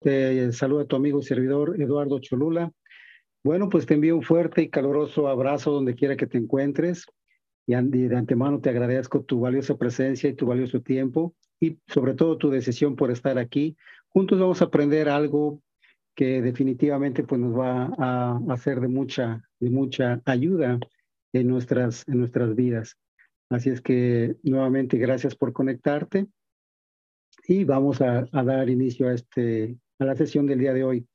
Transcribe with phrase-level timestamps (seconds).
[0.00, 2.70] Te saluda tu amigo y servidor Eduardo Cholula.
[3.42, 7.04] Bueno, pues te envío un fuerte y caluroso abrazo donde quiera que te encuentres.
[7.66, 12.38] Y de antemano te agradezco tu valiosa presencia y tu valioso tiempo y sobre todo
[12.38, 13.76] tu decisión por estar aquí.
[14.08, 15.60] Juntos vamos a aprender algo
[16.14, 20.78] que definitivamente pues, nos va a hacer de mucha, de mucha ayuda
[21.32, 22.96] en nuestras, en nuestras vidas.
[23.50, 26.28] Así es que nuevamente gracias por conectarte
[27.48, 31.06] y vamos a dar inicio a este, a la sesión del día de hoy.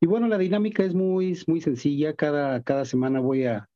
[0.00, 2.14] Y bueno, la dinámica es muy, muy sencilla.
[2.14, 3.68] Cada, cada semana voy a,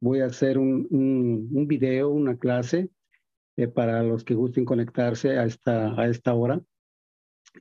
[0.00, 2.88] voy a hacer un, un, video, una clase
[3.56, 6.60] eh, para los que gusten conectarse a esta, a esta hora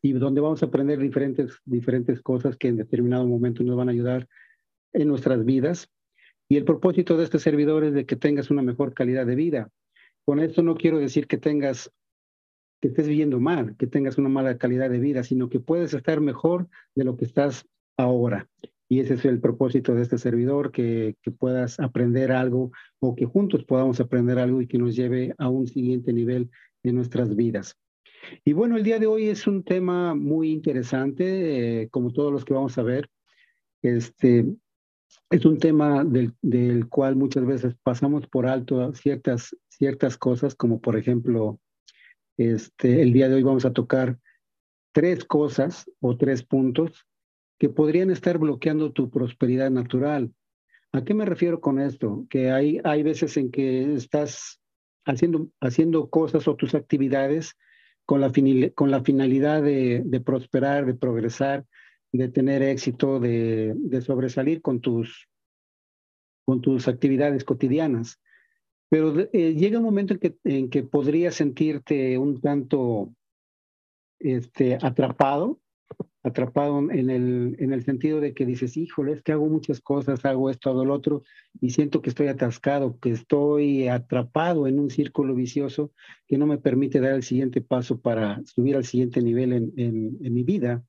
[0.01, 3.91] y donde vamos a aprender diferentes, diferentes cosas que en determinado momento nos van a
[3.91, 4.27] ayudar
[4.93, 5.89] en nuestras vidas.
[6.47, 9.69] Y el propósito de este servidor es de que tengas una mejor calidad de vida.
[10.25, 11.91] Con esto no quiero decir que tengas
[12.85, 16.21] que estés viviendo mal, que tengas una mala calidad de vida, sino que puedes estar
[16.21, 17.67] mejor de lo que estás
[17.97, 18.47] ahora.
[18.87, 23.25] Y ese es el propósito de este servidor, que, que puedas aprender algo o que
[23.25, 26.51] juntos podamos aprender algo y que nos lleve a un siguiente nivel
[26.83, 27.75] en nuestras vidas.
[28.43, 32.45] Y bueno, el día de hoy es un tema muy interesante, eh, como todos los
[32.45, 33.09] que vamos a ver.
[33.81, 34.45] Este,
[35.31, 40.79] es un tema del, del, cual muchas veces pasamos por alto ciertas, ciertas cosas, como
[40.79, 41.59] por ejemplo
[42.37, 44.19] este, el día de hoy vamos a tocar
[44.93, 47.05] tres cosas o tres puntos
[47.59, 50.33] que podrían estar bloqueando tu prosperidad natural.
[50.91, 52.25] ¿A qué me refiero con esto?
[52.29, 54.61] Que hay, hay veces en que estás
[55.05, 57.55] haciendo, haciendo cosas o tus actividades
[58.05, 61.65] con la, finalidad de, de, prosperar, de progresar,
[62.11, 65.27] de tener éxito, de, de sobresalir con tus,
[66.45, 68.19] con tus actividades cotidianas.
[68.95, 73.13] Pero eh, llega un momento en que, en que podrías sentirte un tanto
[74.21, 75.59] este, atrapado,
[76.23, 80.23] atrapado en el, en el sentido de que dices, híjole, es que hago muchas cosas,
[80.23, 81.23] hago esto, hago lo otro,
[81.59, 85.91] y siento que estoy atascado, que estoy atrapado en un círculo vicioso
[86.25, 90.17] que no me permite dar el siguiente paso para subir al siguiente nivel en, en,
[90.21, 90.85] en mi vida.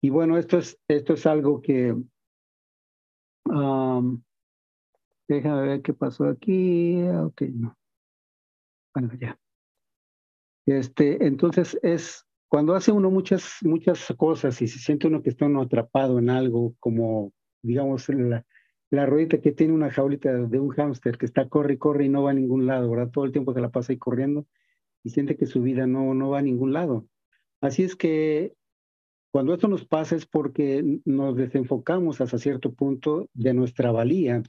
[0.00, 1.96] Y bueno, esto es, esto es algo que
[3.46, 4.22] um,
[5.28, 7.02] Déjame ver qué pasó aquí.
[7.02, 7.76] Ok, no.
[8.94, 9.38] Bueno, ya.
[10.66, 15.46] Este, entonces es cuando hace uno muchas, muchas cosas y se siente uno que está
[15.46, 18.44] uno atrapado en algo, como digamos la,
[18.90, 22.22] la ruedita que tiene una jaulita de un hámster que está corre corre y no
[22.22, 23.10] va a ningún lado, ¿verdad?
[23.10, 24.46] Todo el tiempo se la pasa ahí corriendo
[25.04, 27.06] y siente que su vida no, no va a ningún lado.
[27.60, 28.54] Así es que
[29.30, 34.42] cuando esto nos pasa es porque nos desenfocamos hasta cierto punto de nuestra valía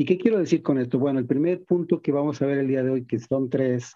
[0.00, 0.98] ¿Y qué quiero decir con esto?
[0.98, 3.92] Bueno, el primer punto que vamos a ver el día de hoy, que son tres,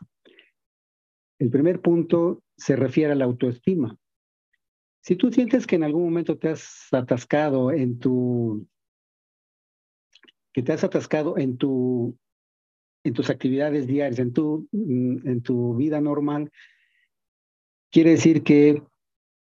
[1.38, 3.96] el primer punto se refiere a la autoestima.
[5.00, 8.68] Si tú sientes que en algún momento te has atascado en tu,
[10.52, 12.14] que te has atascado en tu,
[13.02, 16.52] en tus actividades diarias, en tu, en tu vida normal,
[17.90, 18.82] quiere decir que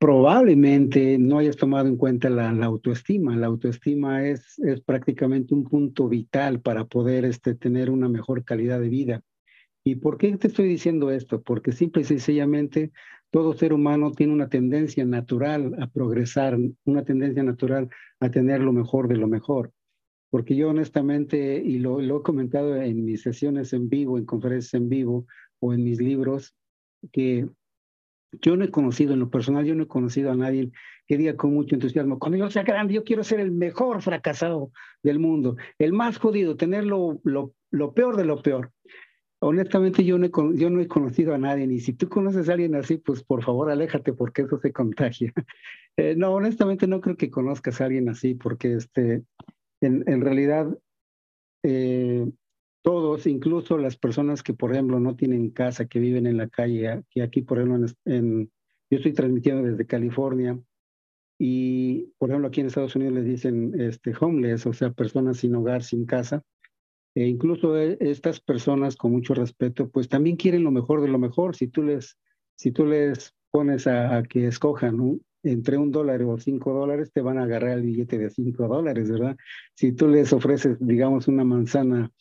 [0.03, 3.37] probablemente no hayas tomado en cuenta la, autoestima.
[3.37, 8.89] La autoestima es, prácticamente un punto vital para poder este, tener una mejor calidad de
[8.89, 9.21] vida.
[9.81, 11.41] ¿Y por qué te estoy diciendo esto?
[11.41, 12.91] Porque simple y sencillamente
[13.31, 17.87] todo ser humano tiene una tendencia natural a progresar, una tendencia natural
[18.19, 19.71] a tener lo mejor de lo mejor.
[20.29, 24.73] Porque yo honestamente, y lo, lo he comentado en mis sesiones en vivo, en conferencias
[24.73, 25.27] en vivo
[25.61, 26.53] o en mis libros,
[27.13, 27.47] que
[28.41, 30.71] yo no he conocido, en lo personal, yo no he conocido a nadie
[31.07, 34.71] que diga con mucho entusiasmo, cuando yo sea grande, yo quiero ser el mejor fracasado
[35.01, 38.71] del mundo, el más jodido, tener lo, lo, peor de lo peor.
[39.39, 42.53] Honestamente, yo no, he, yo no he conocido a nadie, y si tú conoces a
[42.53, 45.33] alguien así, pues por favor, aléjate porque eso se contagia.
[45.95, 49.21] Eh, no, honestamente no creo que conozcas a alguien así, porque este,
[49.79, 50.75] en, en realidad
[51.61, 52.25] eh,
[52.83, 57.03] todos, incluso las personas que, por ejemplo, no tienen casa, que viven en la calle,
[57.09, 58.51] que aquí, por ejemplo, en,
[58.91, 60.59] yo estoy transmitiendo desde California
[61.39, 65.55] y, por ejemplo, aquí en Estados Unidos les dicen este, homeless, o sea, personas sin
[65.55, 66.43] hogar, sin casa.
[67.15, 71.19] E incluso eh, estas personas, con mucho respeto, pues también quieren lo mejor de lo
[71.19, 71.55] mejor.
[71.55, 72.17] Si tú les,
[72.55, 77.37] si tú les pones a, que escojan entre un dólar o cinco dólares, te van
[77.37, 79.37] a agarrar el billete de cinco dólares, ¿verdad?
[79.73, 82.11] Si tú les ofreces, digamos, una manzana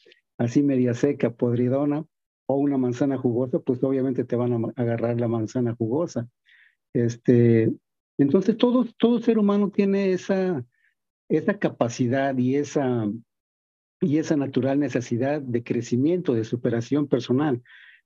[0.43, 2.05] así media seca, podridona,
[2.47, 6.29] o una manzana jugosa, pues obviamente te van a agarrar la manzana jugosa.
[6.93, 7.73] Este,
[8.19, 10.65] entonces, todo, todo ser humano tiene esa,
[11.29, 13.11] esa capacidad y esa,
[14.01, 17.63] y esa natural necesidad de crecimiento, de superación personal,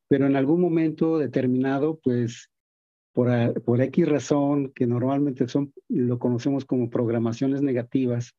[0.08, 2.50] pero en algún momento determinado, pues
[3.12, 8.36] por, por X razón, que normalmente son, lo conocemos como programaciones negativas,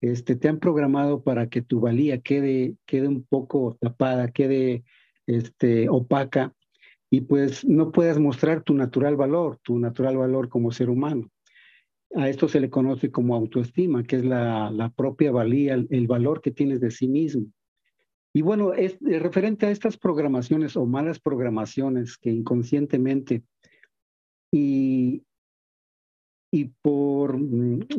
[0.00, 4.84] este, te han programado para que tu valía quede, quede un poco tapada, quede
[5.26, 6.54] este, opaca
[7.10, 11.28] y pues no puedas mostrar tu natural valor, tu natural valor como ser humano.
[12.14, 16.50] A esto se le conoce como autoestima, que es la, propia valía, el, valor que
[16.50, 17.46] tienes de sí mismo.
[18.32, 23.42] Y bueno, es referente a estas programaciones o malas programaciones que inconscientemente
[24.52, 25.24] y,
[26.52, 27.38] y por,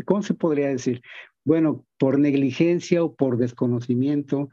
[0.05, 1.01] ¿cómo se podría decir?
[1.43, 4.49] Bueno, por negligencia o por desconocimiento,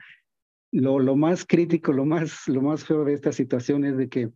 [0.70, 4.30] lo, más crítico, lo más, lo más feo de esta situación es de que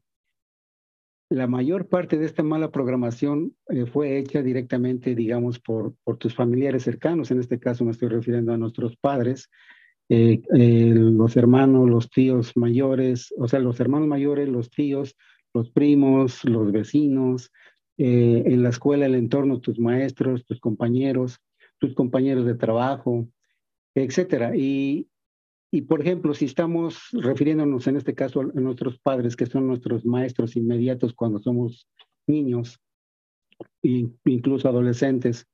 [1.31, 6.35] la mayor parte de esta mala programación eh, fue hecha directamente, digamos, por, por tus
[6.35, 7.31] familiares cercanos.
[7.31, 9.49] En este caso me estoy refiriendo a nuestros padres,
[10.11, 15.17] eh, eh, los hermanos, los tíos mayores, o sea, los hermanos mayores, los tíos,
[15.55, 17.51] los primos, los vecinos,
[17.99, 21.39] en la escuela, el entorno, tus maestros, tus compañeros,
[21.83, 23.29] tus compañeros de trabajo,
[23.97, 24.57] etcétera.
[24.57, 25.09] Y,
[25.73, 30.07] y por ejemplo, si estamos refiriéndonos en este caso a nuestros padres, que son nuestros
[30.07, 31.89] maestros inmediatos cuando somos
[32.29, 32.81] niños,
[33.83, 35.49] incluso adolescentes,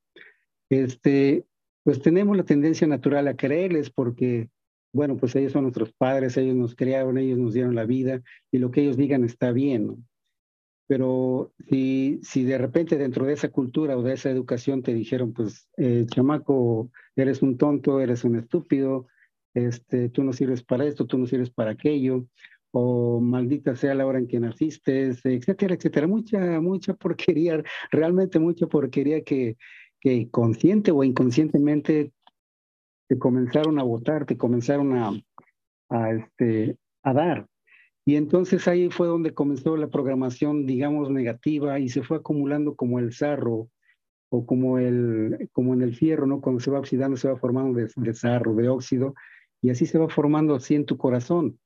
[0.69, 1.45] este,
[1.83, 4.51] pues tenemos la tendencia natural a creerles porque,
[4.93, 8.21] bueno, pues ellos son nuestros padres, ellos nos criaron, ellos nos dieron la vida
[8.51, 9.97] y lo que ellos digan está bien, ¿no?
[10.89, 15.33] Pero si, si de repente dentro de esa cultura o de esa educación te dijeron,
[15.33, 19.05] pues, eh, chamaco, eres un tonto, eres un estúpido,
[19.53, 22.25] este, tú no sirves para esto, tú no sirves para aquello,
[22.71, 26.07] o maldita sea la hora en que naciste, etcétera, etcétera.
[26.07, 27.61] Mucha, mucha porquería,
[27.91, 29.57] realmente mucha porquería que,
[29.99, 32.13] que consciente o inconscientemente
[33.07, 34.97] te comenzaron a votar, te comenzaron
[35.89, 37.47] a, este, a dar.
[38.09, 42.97] Y entonces ahí fue donde comenzó la programación, digamos, negativa y se fue acumulando como
[42.97, 43.69] el sarro
[44.29, 46.41] o como, el, como en el fierro, ¿no?
[46.41, 49.13] Cuando se va oxidando, se va formando de, de sarro, de óxido,
[49.61, 51.59] y así se va formando así en tu corazón.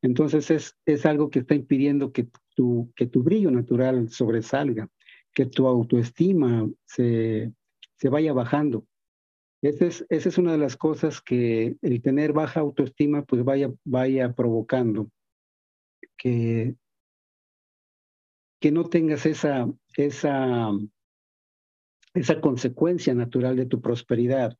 [0.00, 4.88] Entonces es, es algo que está impidiendo que tu, que tu brillo natural sobresalga,
[5.34, 7.52] que tu autoestima se,
[7.96, 8.86] se vaya bajando.
[9.62, 13.72] Esa es, esa es una de las cosas que el tener baja autoestima pues vaya,
[13.84, 15.10] vaya provocando
[16.18, 16.74] que,
[18.60, 19.66] que no tengas esa,
[19.96, 20.70] esa,
[22.14, 24.58] esa consecuencia natural de tu prosperidad.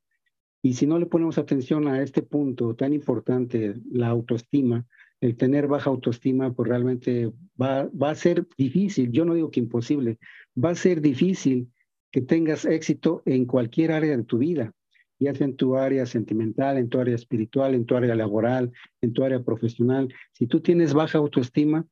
[0.62, 4.87] Y si no le ponemos atención a este punto tan importante, la autoestima,
[5.20, 9.61] el tener baja autoestima, pues realmente va, va a ser difícil, yo no digo que
[9.61, 10.19] imposible,
[10.62, 11.72] va a ser difícil
[12.11, 14.72] que tengas éxito en cualquier área de tu vida,
[15.19, 19.12] ya sea en tu área sentimental, en tu área espiritual, en tu área laboral, en
[19.12, 20.12] tu área profesional.
[20.32, 21.87] Si tú tienes baja autoestima,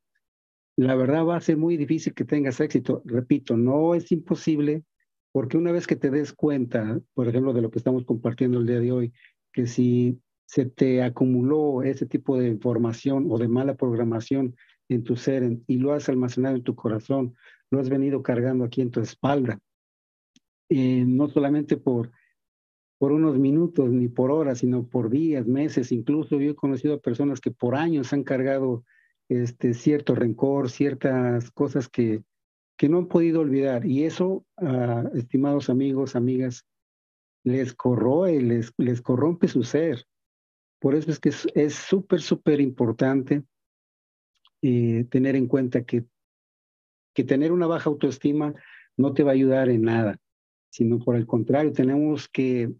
[0.76, 3.02] la verdad va a ser muy difícil que tengas éxito.
[3.04, 4.84] Repito, no es imposible,
[5.32, 8.66] porque una vez que te des cuenta, por ejemplo, de lo que estamos compartiendo el
[8.66, 9.12] día de hoy,
[9.52, 14.54] que si se te acumuló ese tipo de información o de mala programación
[14.88, 17.34] en tu ser y lo has almacenado en tu corazón,
[17.70, 19.58] lo has venido cargando aquí en tu espalda,
[20.68, 22.12] eh, no solamente por,
[22.98, 27.00] por unos minutos ni por horas, sino por días, meses, incluso yo he conocido a
[27.00, 28.84] personas que por años han cargado
[29.28, 32.22] este, cierto rencor, ciertas cosas que,
[32.76, 33.84] que no han podido olvidar.
[33.84, 36.66] Y eso, uh, estimados amigos, amigas,
[37.44, 40.04] les corroe, les, les corrompe su ser.
[40.80, 43.44] Por eso es que es súper, súper importante
[44.62, 46.04] eh, tener en cuenta que,
[47.14, 48.54] que tener una baja autoestima
[48.96, 50.18] no te va a ayudar en nada,
[50.70, 52.72] sino por el contrario, tenemos que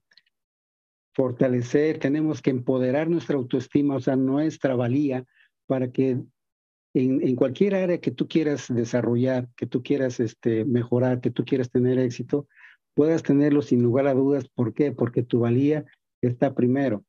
[1.17, 5.25] fortalecer, tenemos que empoderar nuestra autoestima, o sea, nuestra valía,
[5.67, 6.21] para que
[6.93, 11.71] en, cualquier área que tú quieras desarrollar, que tú quieras este, mejorar, que tú quieras
[11.71, 12.49] tener éxito,
[12.95, 14.47] puedas tenerlo sin lugar a dudas.
[14.55, 14.93] ¿Por qué?
[14.93, 15.87] Porque tu valía
[16.21, 17.03] está primero.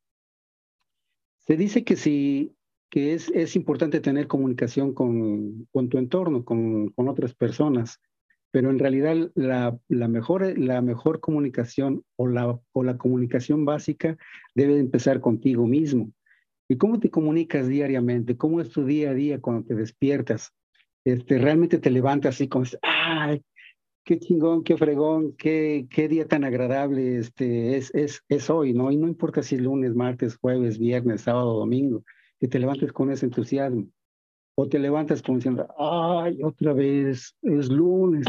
[1.40, 2.56] Se dice que sí,
[2.90, 8.00] que es, es importante tener comunicación con, con tu entorno, con, con, otras personas,
[8.58, 14.18] pero en realidad la, la, mejor, la mejor comunicación o la, o la comunicación básica
[14.56, 16.12] debe empezar contigo mismo.
[16.68, 18.36] ¿Y cómo te comunicas diariamente?
[18.36, 20.56] ¿Cómo es tu día a día cuando te despiertas?
[21.06, 23.44] Este, realmente te levantas así como, ¡ay!
[24.04, 28.92] Qué chingón, qué fregón, qué, qué día tan agradable este, es, es, es hoy, ¿no?
[28.92, 32.04] Y no importa si es lunes, martes, jueves, viernes, sábado, domingo,
[32.40, 33.86] que te levantes con ese entusiasmo.
[34.60, 38.26] O te levantas como diciendo, ay, otra vez, es lunes,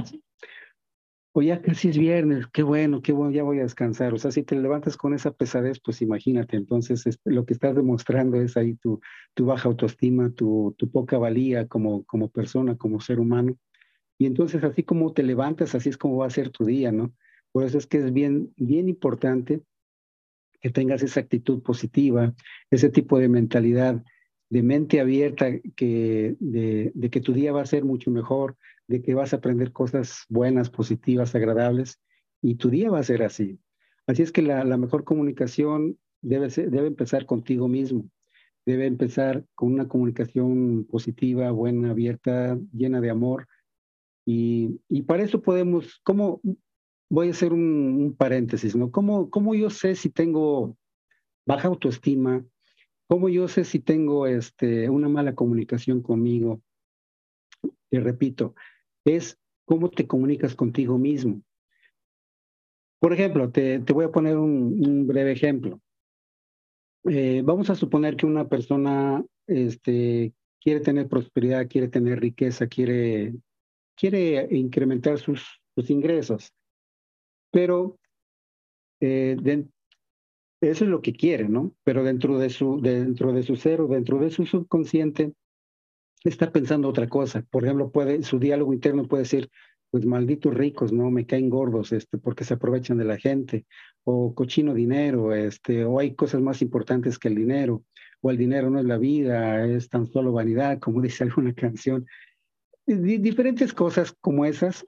[1.32, 4.12] o ya casi es viernes, qué bueno, qué bueno, ya voy a descansar.
[4.12, 7.76] O sea, si te levantas con esa pesadez, pues imagínate, entonces este, lo que estás
[7.76, 9.00] demostrando es ahí tu,
[9.34, 13.56] tu baja autoestima, tu, tu poca valía como, como persona, como ser humano.
[14.18, 17.14] Y entonces así como te levantas, así es como va a ser tu día, ¿no?
[17.52, 19.62] Por eso es que es bien, bien importante
[20.60, 22.34] que tengas esa actitud positiva,
[22.70, 24.02] ese tipo de mentalidad,
[24.50, 29.14] de mente abierta, que, de, que tu día va a ser mucho mejor, de que
[29.14, 32.00] vas a aprender cosas buenas, positivas, agradables,
[32.40, 33.58] y tu día va a ser así.
[34.06, 38.08] Así es que la, la mejor comunicación debe, debe empezar contigo mismo,
[38.64, 43.46] debe empezar con una comunicación positiva, buena, abierta, llena de amor.
[44.24, 46.40] Y, y para eso podemos, ¿cómo,
[47.10, 48.90] voy a hacer un, paréntesis, ¿no?
[48.90, 50.76] ¿Cómo, ¿Cómo, yo sé si tengo
[51.46, 52.44] baja autoestima?
[53.08, 56.60] ¿Cómo yo sé si tengo este, una mala comunicación conmigo?
[57.90, 58.54] Te repito,
[59.04, 61.42] es cómo te comunicas contigo mismo.
[63.00, 65.80] Por ejemplo, te, voy a poner un, breve ejemplo.
[67.04, 73.32] Eh, vamos a suponer que una persona este, quiere tener prosperidad, quiere tener riqueza, quiere,
[74.50, 76.52] incrementar sus, ingresos.
[77.50, 77.98] Pero
[79.00, 79.36] eh,
[80.60, 81.74] eso es lo que quiere, ¿no?
[81.84, 85.32] Pero dentro de su, dentro de su ser dentro de su subconsciente,
[86.24, 87.44] está pensando otra cosa.
[87.50, 89.50] Por ejemplo, puede, su diálogo interno puede decir,
[89.90, 91.10] pues malditos ricos, ¿no?
[91.10, 93.66] Me caen gordos, este, porque se aprovechan de la gente,
[94.04, 97.84] o cochino dinero, este, o hay cosas más importantes que el dinero,
[98.20, 102.06] o el dinero no es la vida, es tan solo vanidad, como dice alguna canción.
[102.86, 104.86] diferentes cosas como esas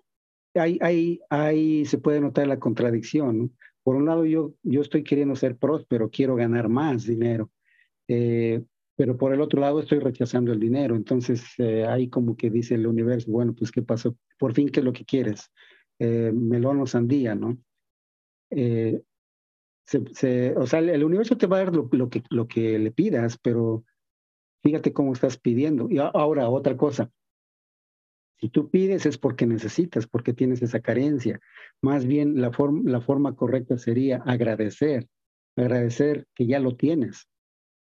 [0.54, 3.56] ahí, ahí, ahí se puede notar la contradicción.
[3.90, 7.50] Por un lado, yo, yo estoy queriendo ser próspero, quiero ganar más dinero,
[8.06, 8.62] eh,
[8.94, 10.94] pero por el otro lado estoy rechazando el dinero.
[10.94, 14.16] Entonces, eh, ahí como que dice el universo, bueno, pues ¿qué pasó?
[14.38, 15.50] Por fin, ¿qué es lo que quieres?
[15.99, 17.59] Eh, melón o sandía, ¿no?
[18.49, 19.02] Se,
[20.56, 23.38] o sea, el universo te va a dar lo, lo, que, lo que le pidas,
[23.42, 23.82] pero
[24.62, 25.90] fíjate cómo estás pidiendo.
[25.90, 27.11] Y ahora, otra cosa,
[28.40, 31.40] si tú pides es porque necesitas, porque tienes esa carencia.
[31.82, 32.50] Más bien la,
[32.85, 35.09] la forma correcta sería agradecer,
[35.56, 37.28] agradecer que ya lo tienes.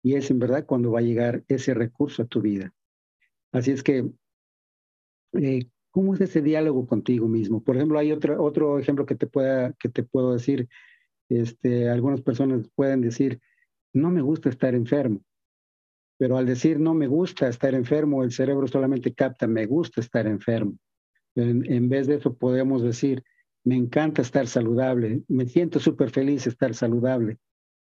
[0.04, 2.72] Y es en verdad cuando va a llegar ese recurso a tu vida.
[3.52, 4.08] Así es que,
[5.34, 7.64] eh, ¿cómo es ese diálogo contigo mismo?
[7.64, 10.68] Por ejemplo, hay otro, otro ejemplo que te, pueda, que te puedo decir.
[11.28, 13.40] Este, algunas personas pueden decir,
[13.94, 15.22] no me gusta estar enfermo.
[16.18, 20.28] Pero al decir no me gusta estar enfermo, el cerebro solamente capta me gusta estar
[20.28, 20.78] enfermo.
[21.36, 23.24] En, vez de eso podemos decir
[23.66, 27.40] me encanta estar saludable, me siento súper feliz estar saludable,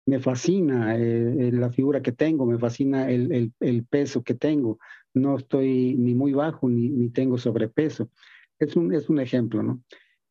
[0.08, 4.80] me fascina eh, la figura que tengo, me fascina el, el, peso que tengo,
[5.14, 8.10] no estoy ni muy bajo ni, ni tengo sobrepeso.
[8.58, 9.84] Es un, es un ejemplo, ¿no?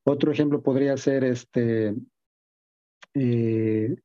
[0.04, 1.94] Otro ejemplo podría ser este,
[3.14, 3.96] eh,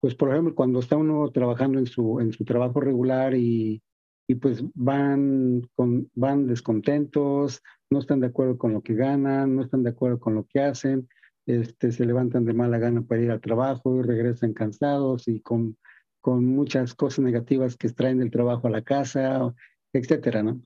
[0.00, 3.82] pues por ejemplo, cuando está uno trabajando en su, en su trabajo regular y,
[4.28, 9.62] y pues van, con, van descontentos, no están de acuerdo con lo que ganan, no
[9.62, 11.08] están de acuerdo con lo que hacen,
[11.46, 15.76] este, se levantan de mala gana para ir al trabajo y regresan cansados y con,
[16.20, 19.54] con muchas cosas negativas que extraen del trabajo a la casa,
[19.92, 20.60] etcétera, ¿no?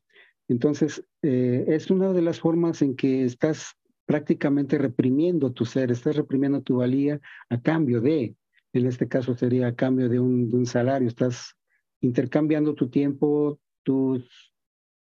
[0.49, 6.17] Entonces, eh, es una de las formas en que estás prácticamente reprimiendo tu ser, estás
[6.17, 8.35] reprimiendo tu valía a cambio de
[8.73, 11.09] en este caso sería a cambio de un, salario.
[11.09, 11.57] Estás
[12.01, 14.55] intercambiando tu tiempo, tus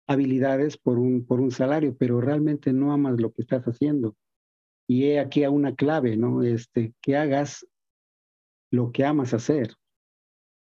[0.06, 4.16] habilidades por un, por un salario, pero realmente no amas lo que estás haciendo.
[4.86, 6.42] Y he aquí a una clave, ¿no?
[6.42, 7.66] Este, que hagas
[8.70, 9.74] lo que amas hacer.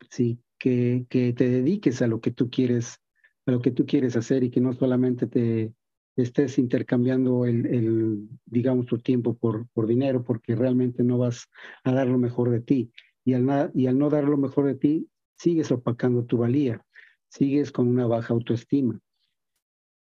[0.09, 2.99] Sí, que, que te dediques a lo que tú quieres,
[3.45, 5.73] a lo que tú quieres hacer y que no solamente te,
[6.15, 11.49] estés intercambiando el, el, digamos, tu tiempo por, por dinero, porque realmente no vas
[11.83, 12.91] a dar lo mejor de ti.
[13.23, 16.85] Y al, y al no dar lo mejor de ti, sigues opacando tu valía,
[17.27, 18.99] sigues con una baja autoestima.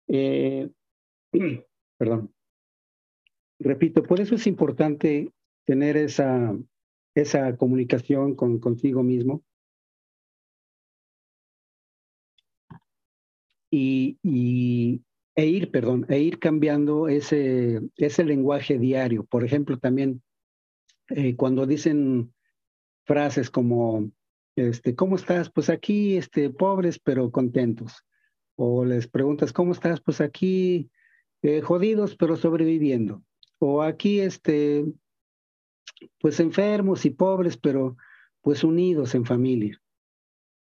[0.07, 0.69] Eh,
[1.97, 2.33] perdón.
[3.59, 5.31] Repito, por eso es importante
[5.65, 6.57] tener esa,
[7.15, 9.43] esa comunicación con, contigo mismo.
[13.69, 15.01] Y, y,
[15.35, 19.23] e ir, perdón, e ir cambiando ese, ese lenguaje diario.
[19.25, 20.21] Por ejemplo, también
[21.09, 22.33] eh, cuando dicen
[23.05, 24.11] frases como,
[24.55, 25.49] este, ¿cómo estás?
[25.49, 28.05] Pues aquí, este, pobres pero contentos.
[28.55, 30.01] O les preguntas, ¿cómo estás?
[30.01, 30.91] Pues aquí,
[31.41, 33.23] eh, jodidos pero sobreviviendo.
[33.59, 34.85] O aquí, este,
[36.19, 37.97] pues enfermos y pobres pero
[38.41, 39.80] pues unidos en familia.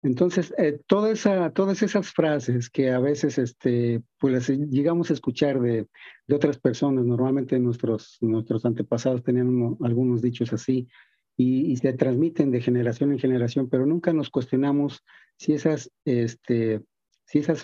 [0.03, 5.89] Entonces, eh, todas esas frases que a veces este, pues, llegamos a escuchar de,
[6.33, 8.19] otras personas, normalmente nuestros,
[8.65, 10.89] antepasados tenían algunos dichos así,
[11.37, 15.05] y, se transmiten de generación en generación, pero nunca nos cuestionamos
[15.37, 16.83] si esas, este,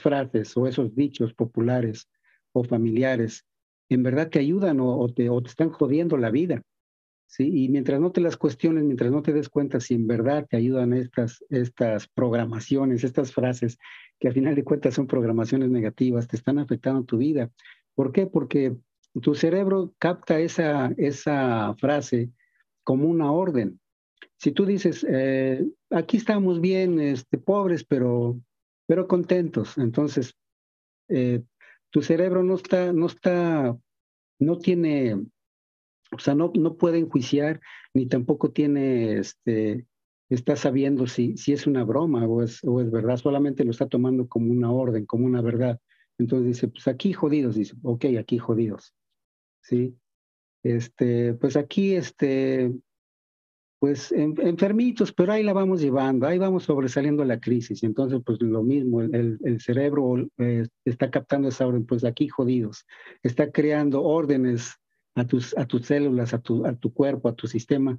[0.01, 2.09] frases o esos dichos populares
[2.53, 3.45] o familiares,
[3.89, 6.63] en verdad te ayudan o, te, o te están jodiendo la vida.
[7.27, 7.65] ¿Sí?
[7.65, 10.57] Y mientras no te las cuestiones, mientras no te des cuenta si en verdad te
[10.57, 13.79] ayudan estas, estas programaciones, estas frases,
[14.19, 17.51] que al final de cuentas son programaciones negativas, te están afectando tu vida.
[17.95, 18.27] ¿Por qué?
[18.27, 18.77] Porque
[19.21, 22.31] tu cerebro capta esa, esa frase
[22.83, 23.81] como una orden.
[24.37, 28.39] Si tú dices, eh, aquí estamos bien, este, pobres, pero,
[28.87, 30.35] pero contentos, entonces
[31.09, 31.43] eh,
[31.91, 33.77] tu cerebro no está, no está,
[34.39, 35.17] no tiene,
[36.15, 37.61] o sea, no, no puede enjuiciar,
[37.93, 39.87] ni tampoco tiene, este,
[40.29, 43.87] está sabiendo si, si es una broma o es, o es verdad, solamente lo está
[43.87, 45.81] tomando como una orden, como una verdad.
[46.19, 48.95] Entonces dice, pues aquí jodidos, dice, ok, aquí jodidos.
[49.63, 49.97] ¿Sí?
[50.63, 52.73] Este, pues aquí, este,
[53.79, 57.83] pues enfermitos, pero ahí la vamos llevando, ahí vamos sobresaliendo la crisis.
[57.83, 62.87] Entonces, pues lo mismo, el, el cerebro eh, está captando esa orden, pues aquí jodidos,
[63.23, 64.75] está creando órdenes
[65.15, 67.99] a tus, a tus células, a tu, a tu cuerpo, a tu sistema,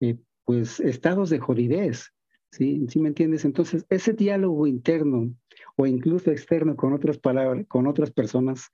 [0.00, 2.12] eh, pues estados de jodidez.
[2.52, 2.86] ¿Sí?
[2.88, 3.44] ¿Sí me entiendes?
[3.44, 5.34] Entonces, ese diálogo interno
[5.76, 8.70] o incluso externo con otras palabras, con otras personas,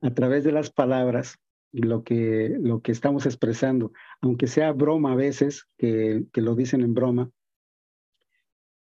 [0.00, 1.38] a través de las palabras,
[1.72, 6.80] lo que, lo que estamos expresando, aunque sea broma a veces, que, que lo dicen
[6.80, 7.30] en broma,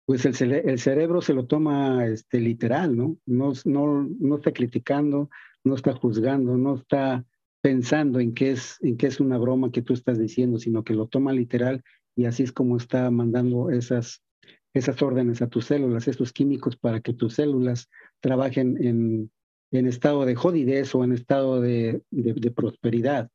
[0.05, 3.17] pues el, el, cerebro se lo toma este, literal, ¿no?
[3.25, 3.51] ¿no?
[3.65, 5.29] No, no está criticando,
[5.63, 7.25] no está juzgando, no está
[7.61, 10.93] pensando en qué, es, en qué es una broma que tú estás diciendo, sino que
[10.93, 11.83] lo toma literal
[12.15, 14.23] y así es como está mandando esas,
[14.73, 17.89] esas órdenes a tus células, esos químicos para que tus células
[18.21, 19.31] trabajen en,
[19.71, 23.29] en estado de jodidez o en estado de, de, prosperidad.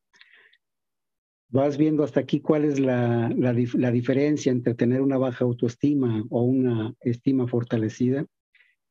[1.48, 6.24] Vas viendo hasta aquí cuál es la, la, la, diferencia entre tener una baja autoestima
[6.30, 8.26] o una estima fortalecida.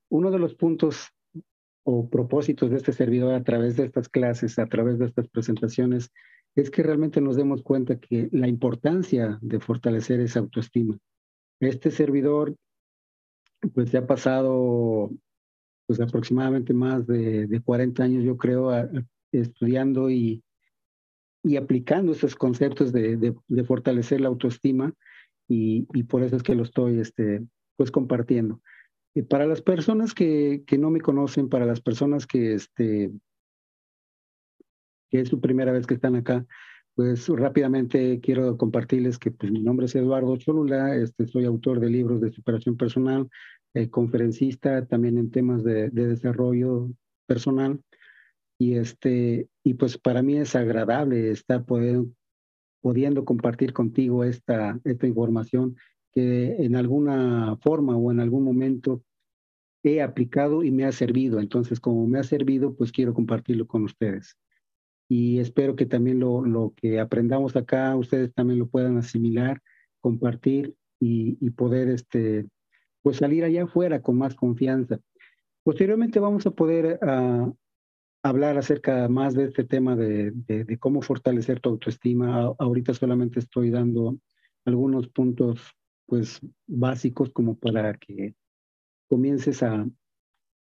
[0.10, 1.10] Uno de los puntos
[1.84, 6.12] o propósitos de este servidor a través de estas clases, a través de estas presentaciones,
[6.56, 10.98] es que realmente nos demos cuenta que la importancia de fortalecer esa autoestima.
[11.60, 12.56] Este servidor,
[13.74, 15.12] pues se ha pasado
[15.88, 18.72] pues aproximadamente más de, de 40 años, yo creo,
[19.32, 20.44] estudiando y,
[21.44, 24.94] y aplicando esos conceptos de, de, fortalecer la autoestima
[25.48, 28.62] y, y, por eso es que lo estoy este, pues compartiendo.
[29.14, 33.12] Y para las personas que, que, no me conocen, para las personas que, este,
[35.10, 36.46] que es su primera vez que están acá,
[36.96, 41.90] pues rápidamente quiero compartirles que pues, mi nombre es Eduardo Cholula, este, soy autor de
[41.90, 43.30] libros de superación personal,
[43.74, 46.90] eh, conferencista también en temas de, desarrollo
[47.26, 47.82] personal.
[48.60, 55.76] Y, este, y pues para mí es agradable estar pudiendo compartir contigo esta, esta información
[56.12, 59.04] que en alguna forma o en algún momento
[59.84, 61.40] he aplicado y me ha servido.
[61.40, 64.38] Entonces, como me ha servido, pues quiero compartirlo con ustedes.
[65.10, 69.62] Y espero que también lo, lo que aprendamos acá, ustedes también lo puedan asimilar,
[70.00, 72.48] compartir y, y poder este,
[73.02, 75.00] pues salir allá afuera con más confianza.
[75.64, 77.52] Posteriormente vamos a poder ah,
[78.24, 82.54] hablar acerca más de este tema de, de, cómo fortalecer tu autoestima.
[82.58, 84.18] ahorita solamente estoy dando
[84.66, 85.72] algunos puntos
[86.12, 88.36] pues básicos como para que
[89.08, 89.88] comiences a,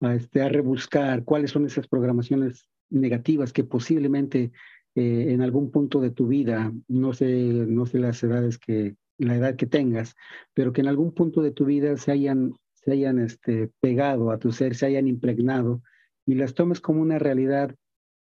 [0.01, 4.53] a, este, a rebuscar cuáles son esas programaciones negativas que posiblemente
[4.95, 9.35] eh, en algún punto de tu vida, no sé, no sé las edades que, la
[9.35, 10.15] edad que tengas,
[10.55, 14.39] pero que en algún punto de tu vida se hayan, se hayan este, pegado a
[14.39, 15.83] tu ser, se hayan impregnado
[16.25, 17.75] y las tomes como una realidad,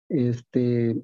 [0.09, 0.99] este,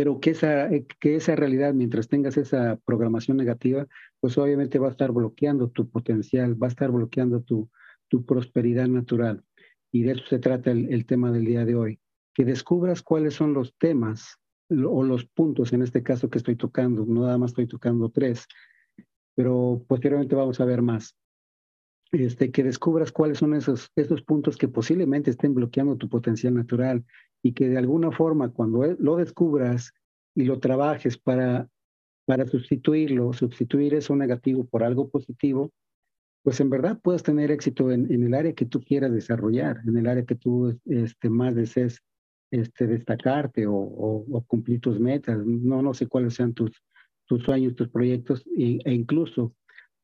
[0.00, 3.86] pero que esa, que esa realidad, mientras tengas esa programación negativa,
[4.18, 7.68] pues obviamente va a estar bloqueando tu potencial, va a estar bloqueando tu,
[8.08, 9.44] tu prosperidad natural.
[9.92, 12.00] Y de eso se trata el, el tema del día de hoy,
[12.32, 14.38] que descubras cuáles son los temas
[14.70, 18.46] o los puntos en este caso que estoy tocando, no nada más estoy tocando tres,
[19.34, 21.14] pero posteriormente vamos a ver más.
[22.12, 27.04] Este, que descubras cuáles son esos, esos puntos que posiblemente estén bloqueando tu potencial natural
[27.40, 29.92] y que de alguna forma cuando e, lo descubras
[30.34, 31.68] y lo trabajes para,
[32.24, 35.70] para sustituirlo, sustituir eso negativo por algo positivo,
[36.42, 39.96] pues en verdad puedes tener éxito en, en el área que tú quieras desarrollar, en
[39.96, 42.02] el área que tú este, más desees
[42.50, 45.38] este, destacarte o, o, cumplir tus metas.
[45.46, 46.72] No, no sé cuáles sean tus,
[47.26, 49.54] tus sueños, tus proyectos, e, e incluso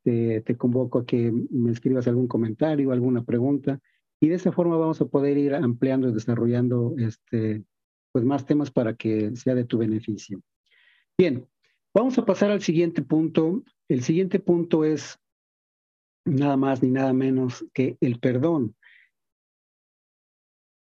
[0.06, 3.80] te, te, convoco a que me escribas algún comentario, alguna pregunta,
[4.20, 7.64] y de esa forma vamos a poder ir ampliando y desarrollando este,
[8.12, 10.40] pues más temas para que sea de tu beneficio.
[11.18, 11.48] Bien,
[11.92, 13.64] vamos a pasar al siguiente punto.
[13.88, 15.18] El siguiente punto es
[16.24, 18.76] nada más ni nada menos que el perdón.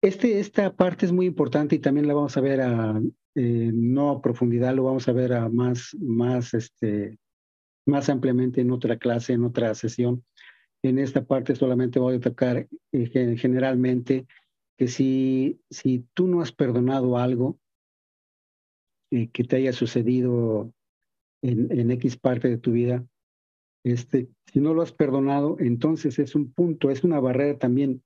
[0.01, 3.01] este, esta parte es muy importante y también la vamos a ver a,
[3.35, 7.17] eh, no a profundidad, lo vamos a ver a más, más, este,
[7.85, 10.23] más ampliamente en otra clase, en otra sesión.
[10.83, 14.27] En esta parte solamente voy a tocar eh, generalmente
[14.77, 17.59] que si, si tú no has perdonado algo
[19.11, 20.73] eh, que te haya sucedido
[21.41, 23.05] en, en, X parte de tu vida,
[23.83, 28.03] este, si no lo has perdonado, entonces es un punto, es una barrera también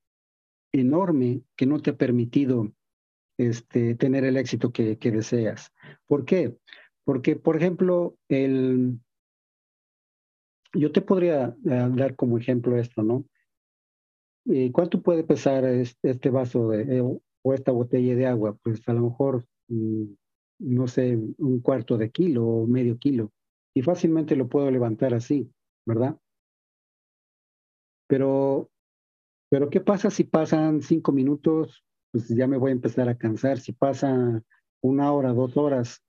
[0.73, 2.71] enorme que no te ha permitido
[3.37, 5.71] este, tener el éxito que, que deseas.
[6.05, 6.55] ¿Por qué?
[7.05, 8.99] Porque, por ejemplo, el,
[10.73, 13.25] yo te podría eh, dar como ejemplo esto, ¿no?
[14.45, 18.57] Eh, ¿Cuánto puede pesar este, vaso de, eh, o esta botella de agua?
[18.63, 20.03] Pues a lo mejor, mm,
[20.59, 23.31] no sé, un cuarto de kilo o medio kilo.
[23.75, 25.51] Y fácilmente lo puedo levantar así,
[25.85, 26.17] ¿verdad?
[28.07, 28.69] Pero,
[29.49, 31.83] pero ¿qué pasa si pasan cinco minutos?
[32.11, 33.59] Pues ya me voy a empezar a cansar.
[33.59, 34.43] Si pasa
[34.81, 36.01] una hora, dos horas,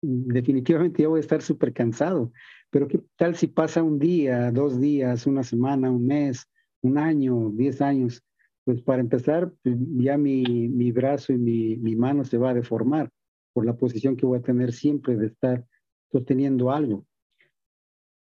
[0.00, 2.32] definitivamente yo voy a estar súper cansado.
[2.72, 6.48] Pero ¿qué tal si pasa un día, dos días, una semana, un mes,
[6.80, 8.24] un año, diez años?
[8.64, 12.54] Pues para empezar, pues, ya mi, mi brazo y mi, mi mano se va a
[12.54, 13.10] deformar
[13.52, 15.66] por la posición que voy a tener siempre de estar
[16.10, 17.04] sosteniendo algo.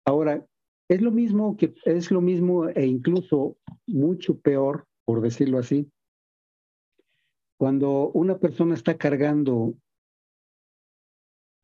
[0.06, 0.46] Ahora,
[0.88, 3.56] es lo mismo que es lo mismo e incluso
[3.88, 5.90] mucho peor, por decirlo así,
[7.58, 9.74] cuando una persona está cargando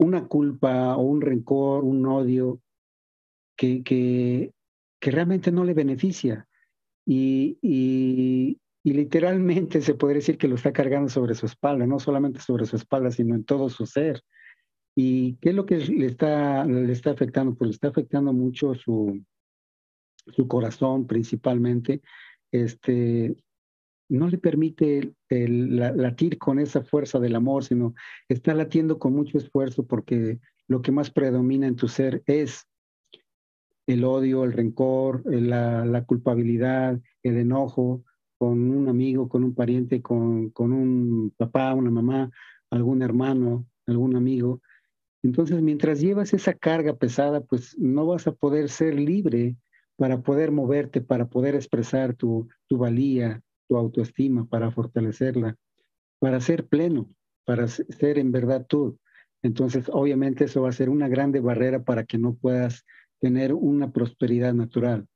[0.01, 2.61] una culpa o un rencor, un odio
[3.57, 4.53] que, que,
[5.01, 6.47] que realmente no le beneficia.
[7.07, 12.41] Y, y, literalmente se podría decir que lo está cargando sobre su espalda, no solamente
[12.41, 14.23] sobre su espalda, sino en todo su ser.
[14.97, 17.55] ¿Y qué es lo que le está, le está afectando?
[17.55, 19.23] Pues le está afectando mucho su,
[20.27, 22.03] su corazón principalmente.
[22.51, 23.37] Este,
[24.09, 27.95] no le permite latir con esa fuerza del amor, sino
[28.29, 30.39] está latiendo con mucho esfuerzo porque
[30.69, 32.67] lo que más predomina en tu ser es
[33.87, 38.05] el odio, el rencor, la, la culpabilidad, el enojo
[38.39, 42.31] con un amigo, con un pariente, con, con un papá, una mamá,
[42.71, 44.61] algún hermano, algún amigo.
[45.23, 49.57] Entonces, mientras llevas esa carga pesada, pues no vas a poder ser libre
[49.97, 55.57] para poder moverte, para poder expresar tu, tu valía, tu autoestima, para fortalecerla,
[56.19, 57.09] para ser pleno,
[57.45, 58.99] para ser en verdad tú.
[59.43, 62.85] Entonces, obviamente eso va a ser una grande barrera para que no puedas
[63.23, 65.07] tener una prosperidad natural.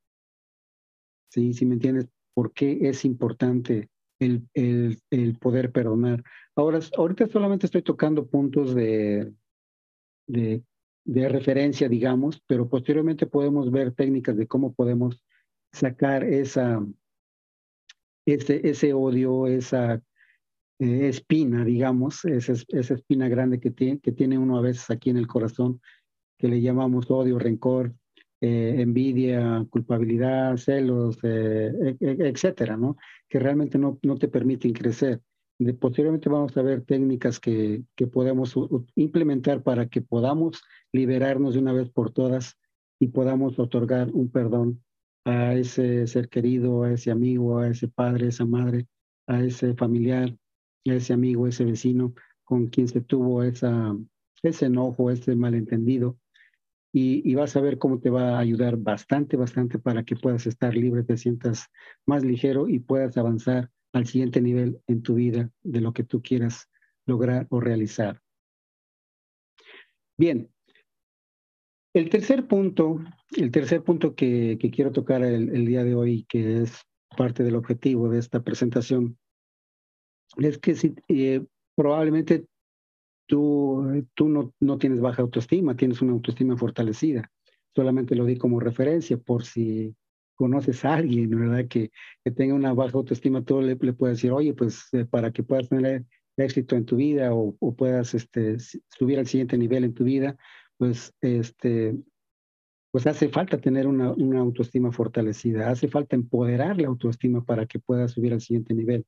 [1.29, 1.53] ¿Sí?
[1.53, 2.07] ¿Sí me entiendes?
[2.33, 3.89] ¿Por qué es importante
[4.19, 6.23] el, el, el poder perdonar?
[6.55, 9.33] Ahora, ahorita solamente estoy tocando puntos de,
[10.25, 10.63] de,
[11.03, 15.21] de referencia, digamos, pero posteriormente podemos ver técnicas de cómo podemos
[15.73, 16.81] sacar esa,
[18.25, 20.01] ese, ese odio, esa
[20.79, 25.09] eh, espina, digamos, esa, esa espina grande que tiene, que tiene uno a veces aquí
[25.09, 25.81] en el corazón,
[26.37, 27.93] que le llamamos odio, rencor,
[28.39, 32.97] eh, envidia, culpabilidad, celos, eh, e, e, etcétera, ¿no?
[33.27, 35.21] Que realmente no, no te permiten crecer.
[35.59, 38.55] De, posteriormente vamos a ver técnicas que, que podemos
[38.95, 42.57] implementar para que podamos liberarnos de una vez por todas
[42.99, 44.83] y podamos otorgar un perdón
[45.25, 48.87] a ese ser querido, a ese amigo, a ese padre, a esa madre,
[49.27, 50.35] a ese familiar,
[50.87, 53.97] a ese amigo, a ese vecino con quien se tuvo esa,
[54.41, 56.17] ese enojo, ese malentendido.
[56.99, 60.75] Y, vas a ver cómo te va a ayudar bastante, bastante para que puedas estar
[60.75, 61.67] libre, te sientas
[62.07, 66.23] más ligero y puedas avanzar al siguiente nivel en tu vida de lo que tú
[66.23, 66.71] quieras
[67.05, 68.19] lograr o realizar.
[70.17, 70.49] Bien,
[71.93, 72.99] el tercer punto,
[73.35, 76.81] el tercer punto que, quiero tocar el, día de hoy, que es
[77.15, 79.19] parte del objetivo de esta presentación,
[80.37, 82.47] es que si eh, probablemente
[83.27, 87.31] tú, tú no, no tienes baja autoestima, tienes una autoestima fortalecida.
[87.75, 89.95] Solamente lo di como referencia por si
[90.35, 91.67] conoces a alguien, ¿verdad?
[91.67, 91.91] Que,
[92.23, 95.43] que tenga una baja autoestima, tú le, le puedes decir, oye, pues eh, para que
[95.43, 96.05] puedas tener
[96.37, 100.37] éxito en tu vida o, puedas este, subir al siguiente nivel en tu vida,
[100.77, 101.95] pues, este,
[102.91, 107.79] pues hace falta tener una, una autoestima fortalecida, hace falta empoderar la autoestima para que
[107.79, 109.05] puedas subir al siguiente nivel,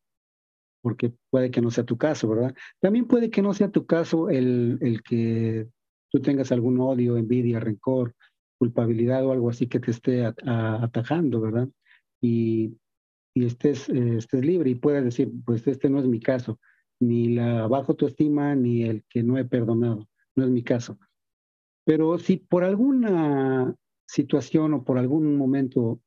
[0.82, 2.56] porque puede que no sea tu caso, ¿verdad?
[2.80, 5.68] También puede que no sea tu caso el, el que
[6.12, 8.16] tú tengas algún odio, envidia, rencor,
[8.58, 11.70] culpabilidad o algo así que te esté atajando, ¿verdad?
[12.22, 12.78] Y,
[13.34, 16.60] y estés, eh, estés libre y puedas decir, pues este no es mi caso,
[17.00, 21.00] ni la baja autoestima, ni el que no he perdonado, no es mi caso.
[21.86, 26.02] Pero si por alguna situación o por algún momento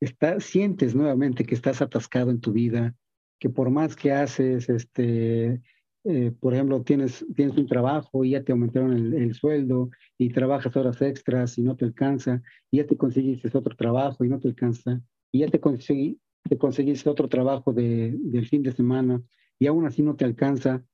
[0.00, 2.94] está, sientes nuevamente que estás atascado en tu vida,
[3.38, 5.62] que por más que haces, este,
[6.04, 10.76] eh, por ejemplo, tienes, tienes un trabajo y ya te aumentaron el, sueldo y trabajas
[10.76, 14.48] horas extras y no te alcanza, y ya te conseguiste otro trabajo y no te
[14.48, 15.00] alcanza,
[15.32, 19.22] y ya te, conseguí, te conseguiste otro trabajo de, del fin de semana
[19.58, 20.84] y aún así no te alcanza,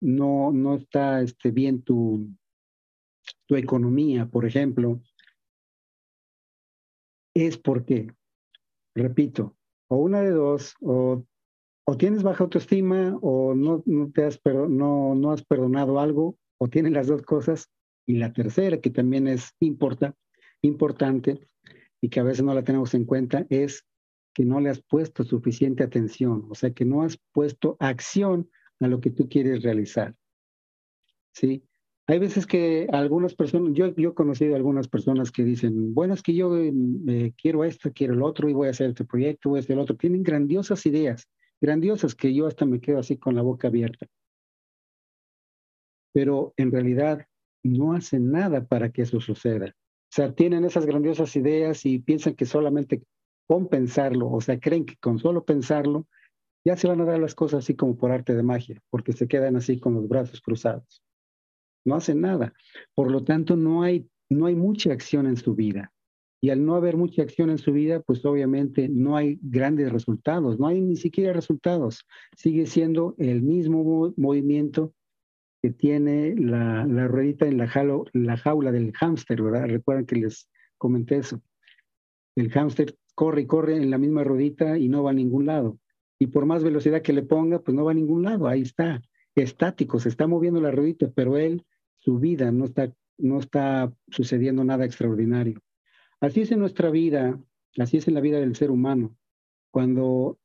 [0.00, 2.28] no, no está este, bien tu,
[3.46, 5.00] tu economía, por ejemplo,
[7.34, 8.12] es porque,
[8.94, 9.56] repito,
[9.88, 11.24] o una de dos, o
[11.90, 16.68] o tienes baja autoestima o no, no, te has, no, no has perdonado algo, o
[16.68, 17.68] tienes las dos cosas.
[18.06, 20.14] Y la tercera, que también es importa,
[20.62, 21.40] importante
[22.00, 23.84] y que a veces no la tenemos en cuenta, es
[24.32, 28.48] que no le has puesto suficiente atención, o sea, que no has puesto acción
[28.78, 30.14] a lo que tú quieres realizar.
[31.34, 31.64] ¿Sí?
[32.06, 36.22] Hay veces que algunas personas, yo, yo he conocido algunas personas que dicen, bueno, es
[36.22, 39.58] que yo eh, quiero esto, quiero el otro y voy a hacer este proyecto, voy
[39.58, 39.96] a hacer el otro.
[39.96, 41.28] Tienen grandiosas ideas,
[41.60, 44.06] grandiosas que yo hasta me quedo así con la boca abierta.
[46.12, 47.26] Pero en realidad
[47.62, 49.66] no hacen nada para que eso suceda.
[49.66, 53.02] O sea, tienen esas grandiosas ideas y piensan que solamente
[53.46, 56.06] con pensarlo, o sea, creen que con solo pensarlo,
[56.64, 59.28] ya se van a dar las cosas así como por arte de magia, porque se
[59.28, 61.02] quedan así con los brazos cruzados.
[61.84, 62.52] No hacen nada.
[62.94, 65.92] Por lo tanto, no hay, no hay mucha acción en su vida.
[66.42, 70.58] Y al no haber mucha acción en su vida, pues obviamente no hay grandes resultados,
[70.58, 72.06] no hay ni siquiera resultados.
[72.34, 74.94] Sigue siendo el mismo movimiento
[75.62, 77.68] que tiene la, la ruedita en la,
[78.14, 79.68] la jaula del hámster, ¿verdad?
[79.68, 80.48] Recuerden que les
[80.78, 81.42] comenté eso.
[82.36, 85.78] El hámster corre y corre en la misma ruedita y no va a ningún lado.
[86.18, 88.48] Y por más velocidad que le ponga, pues no va a ningún lado.
[88.48, 89.02] Ahí está,
[89.34, 91.64] estático, se está moviendo la ruedita, pero él,
[91.98, 95.60] su vida, no está, no está sucediendo nada extraordinario.
[96.20, 97.40] Así es en nuestra vida,
[97.78, 99.16] así es en la vida del ser humano.
[99.70, 100.38] Cuando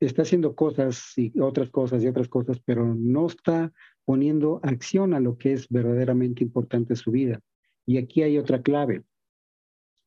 [0.00, 3.72] está haciendo cosas y otras cosas y otras cosas, pero no está
[4.04, 7.40] poniendo acción a lo que es verdaderamente importante en su vida.
[7.84, 9.02] Y aquí hay otra clave.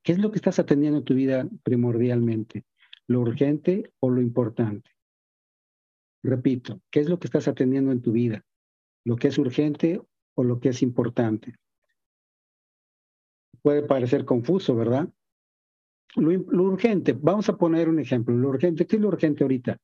[0.03, 2.63] ¿Qué es lo que estás atendiendo en tu vida primordialmente?
[3.07, 4.89] ¿Lo urgente o lo importante?
[6.23, 8.45] Repito, ¿qué es lo que estás atendiendo en tu vida?
[9.03, 10.01] ¿Lo que es urgente
[10.35, 11.55] o lo que es importante?
[13.61, 15.09] Puede parecer confuso, ¿verdad?
[16.15, 18.35] Lo, urgente, vamos a poner un ejemplo.
[18.35, 19.77] Lo urgente, ¿qué es lo urgente ahorita?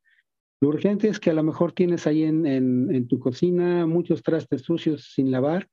[0.59, 4.63] Lo urgente es que a lo mejor tienes ahí en, en, tu cocina muchos trastes
[4.63, 5.69] sucios sin lavar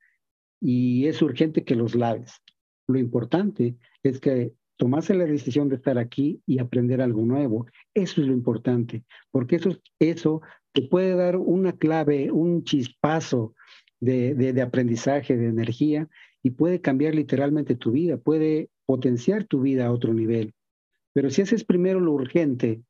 [0.61, 2.40] y es urgente que los laves.
[2.87, 7.67] Lo importante es que tomase la decisión de estar aquí y aprender algo nuevo.
[7.95, 13.55] Eso es lo importante, porque eso, eso te puede dar una clave, un chispazo
[14.01, 16.09] de, de aprendizaje, de energía,
[16.44, 20.52] y puede cambiar literalmente tu vida, puede potenciar tu vida a otro nivel.
[21.14, 22.83] Pero si haces primero lo urgente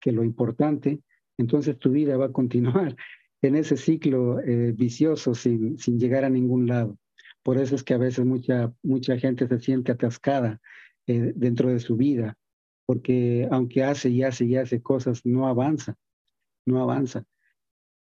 [0.00, 1.00] que lo importante,
[1.38, 2.96] entonces tu vida va a continuar
[3.42, 6.98] en ese ciclo eh, vicioso sin, sin llegar a ningún lado.
[7.44, 10.60] Por eso es que a veces mucha, mucha gente se siente atascada
[11.06, 12.36] eh, dentro de su vida,
[12.84, 15.94] porque aunque hace y hace y hace cosas, no avanza,
[16.66, 17.24] no avanza.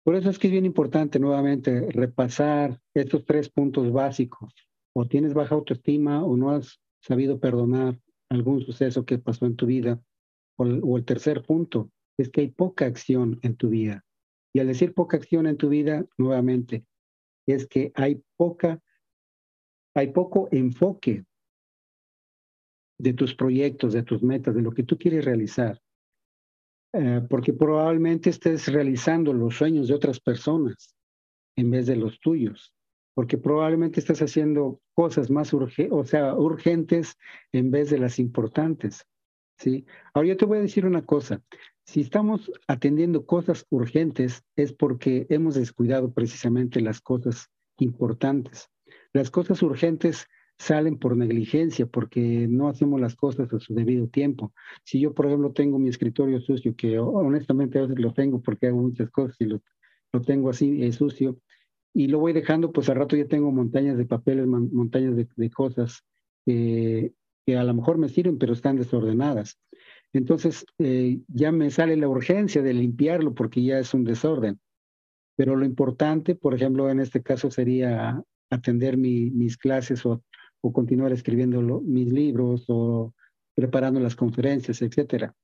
[0.04, 4.54] Por eso es que es bien importante nuevamente repasar estos tres puntos básicos.
[4.94, 9.66] O tienes baja autoestima o no has sabido perdonar algún suceso que pasó en tu
[9.66, 10.00] vida.
[10.56, 14.04] O, el tercer punto es que hay poca acción en tu vida.
[14.52, 16.84] Y al decir poca acción en tu vida, nuevamente,
[17.46, 18.82] es que hay poca,
[19.94, 21.24] hay poco enfoque
[22.98, 25.80] de tus proyectos, de tus metas, de lo que tú quieres realizar.
[26.94, 30.94] Eh, porque probablemente estés realizando los sueños de otras personas
[31.56, 32.72] en vez de los tuyos,
[33.14, 37.16] porque probablemente estás haciendo cosas más o sea, urgentes
[37.52, 39.04] en vez de las importantes.
[39.58, 39.84] ¿sí?
[40.14, 41.42] Ahora yo te voy a decir una cosa,
[41.84, 48.70] si estamos atendiendo cosas urgentes es porque hemos descuidado precisamente las cosas importantes.
[49.12, 50.26] Las cosas urgentes
[50.58, 54.52] salen por negligencia, porque no hacemos las cosas a su debido tiempo.
[54.84, 58.66] Si yo, por ejemplo, tengo mi escritorio sucio, que honestamente a veces lo tengo porque
[58.66, 59.62] hago muchas cosas y lo,
[60.12, 61.38] lo tengo así es sucio,
[61.94, 66.04] y lo voy dejando, pues al rato ya tengo montañas de papeles, montañas de, cosas
[66.44, 67.12] que
[67.56, 69.58] a lo mejor me sirven, pero están desordenadas.
[70.12, 74.58] Entonces, eh, ya me sale la urgencia de limpiarlo porque ya es un desorden.
[75.36, 80.22] Pero lo importante, por ejemplo, en este caso sería atender mis clases o
[80.60, 83.14] o continuar escribiendo mis libros o
[83.54, 85.34] preparando las conferencias, etcétera.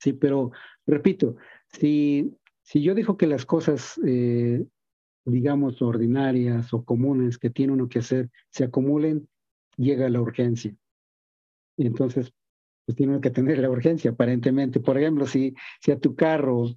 [0.00, 0.52] Sí, pero
[0.86, 1.36] repito,
[1.68, 4.64] si, si yo digo que las cosas, eh,
[5.24, 9.28] digamos, ordinarias o comunes que tiene uno que hacer se acumulen,
[9.76, 10.74] llega la urgencia.
[11.76, 12.32] Y entonces,
[12.86, 14.80] pues tiene que tener la urgencia aparentemente.
[14.80, 16.74] Por ejemplo, si, si a tu carro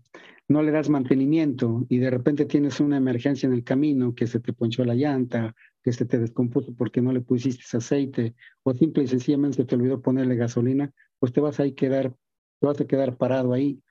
[0.48, 4.40] no le das mantenimiento y de repente tienes una emergencia en el camino, que se
[4.40, 9.04] te ponchó la llanta, que se te descompuso porque no le pusiste aceite o simple
[9.04, 12.14] y sencillamente se te olvidó ponerle gasolina, pues te vas a quedar,
[12.60, 13.82] te vas a quedar parado ahí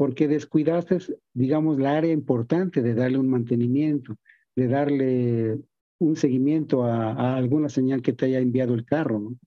[0.00, 0.96] porque descuidaste,
[1.34, 4.16] digamos, la área importante de darle un mantenimiento,
[4.56, 5.60] de darle
[5.98, 9.38] un seguimiento a, alguna señal que te haya enviado el carro, ¿no?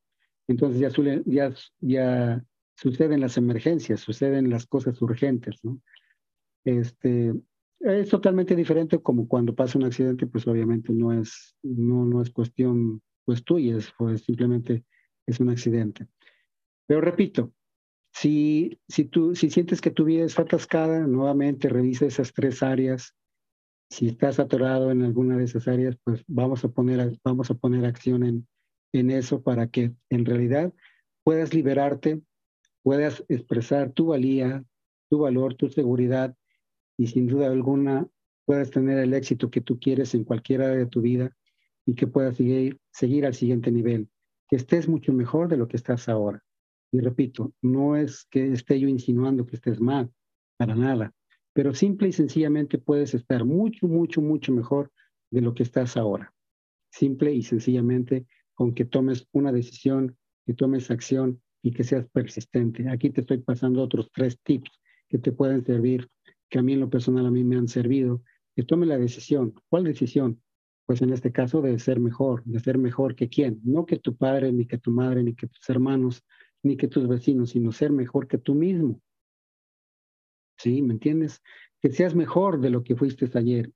[0.47, 0.89] Entonces ya,
[1.25, 5.81] ya, ya suceden las emergencias, suceden las cosas urgentes, ¿no?
[6.65, 7.33] Este,
[7.83, 12.29] es totalmente diferente como cuando pasa un accidente, pues obviamente no es, no, no es
[12.29, 14.85] cuestión pues tuya, es pues simplemente
[15.27, 16.07] es un accidente.
[16.87, 17.53] Pero repito,
[18.13, 23.15] si, si, tú, si sientes que tu vida está atascada, nuevamente revisa esas tres áreas.
[23.89, 27.85] Si estás atorado en alguna de esas áreas, pues vamos a poner, vamos a poner
[27.85, 28.47] acción en,
[28.93, 30.73] en eso para que en realidad
[31.23, 32.21] puedas liberarte,
[32.81, 34.63] puedas expresar tu valía,
[35.09, 36.35] tu valor, tu seguridad
[36.97, 38.07] y sin duda alguna
[38.45, 41.35] puedas tener el éxito que tú quieres en cualquiera de tu vida
[41.85, 44.09] y que puedas seguir, seguir al siguiente nivel,
[44.49, 46.43] que estés mucho mejor de lo que estás ahora.
[46.91, 50.11] Y repito, no es que esté yo insinuando que estés mal,
[50.57, 51.13] para nada,
[51.53, 54.91] pero simple y sencillamente puedes estar mucho, mucho, mucho mejor
[55.31, 56.33] de lo que estás ahora.
[56.91, 62.87] Simple y sencillamente con que tomes una decisión, que tomes acción y que seas persistente.
[62.89, 64.71] Aquí te estoy pasando otros tres tips
[65.09, 66.07] que te pueden servir,
[66.53, 68.21] que a mí en lo personal a mí me han servido,
[68.55, 69.55] que tome la decisión.
[69.69, 70.39] ¿Cuál decisión?
[70.85, 74.15] Pues en este caso de ser mejor, de ser mejor que quién, no que tu
[74.15, 76.23] padre, ni que tu madre, ni que tus hermanos,
[76.61, 79.01] ni que tus vecinos, sino ser mejor que tú mismo.
[80.59, 80.83] ¿Sí?
[80.83, 81.41] ¿Me entiendes?
[81.81, 83.73] Que seas mejor de lo que fuiste ayer.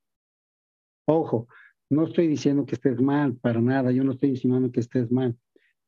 [1.08, 1.48] Ojo,
[1.90, 5.36] no estoy diciendo que estés mal, para nada, yo no estoy insinuando que estés mal,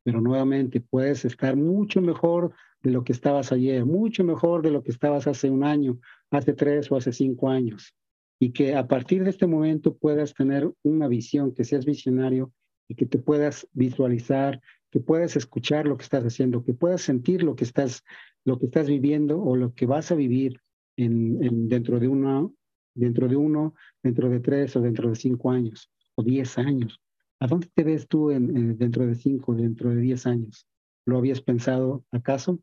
[0.03, 4.83] pero nuevamente puedes estar mucho mejor de lo que estabas ayer, mucho mejor de lo
[4.83, 5.99] que estabas hace un año,
[6.31, 7.93] hace tres o hace cinco años.
[8.39, 12.53] Y que a partir de este momento puedas tener una visión, que seas visionario
[12.87, 14.61] y que te puedas visualizar
[14.91, 18.03] que puedas escuchar lo que estás haciendo, que puedas sentir lo que estás,
[18.43, 20.61] lo que estás viviendo o lo que vas a vivir
[20.97, 22.53] en, dentro de uno,
[22.95, 26.99] dentro de uno, dentro de tres o dentro de cinco años o diez años.
[27.39, 30.67] ¿A dónde te ves tú en, dentro de cinco, dentro de diez años?
[31.05, 32.59] ¿Lo habías pensado acaso?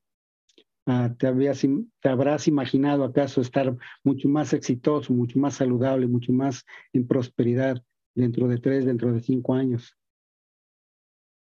[0.88, 1.66] Ah, ¿te, habías,
[2.00, 7.82] ¿Te habrás imaginado acaso estar mucho más exitoso, mucho más saludable, mucho más en prosperidad
[8.14, 9.98] dentro de tres, dentro de cinco años?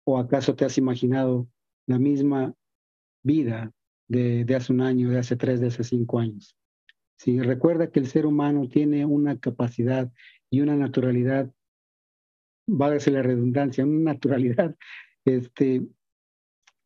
[0.04, 1.48] ¿O acaso te has imaginado
[1.86, 2.54] la misma
[3.22, 3.72] vida
[4.08, 6.54] de, hace un año, de hace tres, de hace cinco años?
[7.16, 10.12] Si recuerda que el ser humano tiene una capacidad
[10.50, 11.50] y una naturalidad,
[12.66, 14.76] válgase la redundancia, una naturalidad,
[15.24, 15.86] este,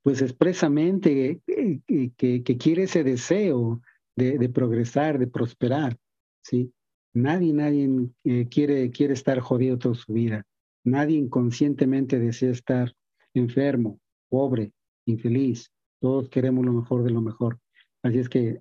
[0.05, 3.81] pues expresamente eh, eh, que, quiere ese deseo
[4.15, 5.97] de, progresar, de prosperar,
[6.43, 6.71] ¿sí?
[7.15, 7.89] Nadie, nadie
[8.25, 10.45] eh, quiere, quiere estar jodido toda su vida.
[10.85, 12.93] Nadie inconscientemente desea estar
[13.33, 14.73] enfermo, pobre,
[15.07, 15.71] infeliz.
[16.01, 17.59] Todos queremos lo mejor de lo mejor.
[18.03, 18.61] Así es que,